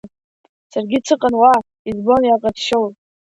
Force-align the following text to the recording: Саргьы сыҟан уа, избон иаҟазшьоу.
Саргьы 0.71 0.99
сыҟан 1.07 1.33
уа, 1.41 1.53
избон 1.89 2.21
иаҟазшьоу. 2.25 2.85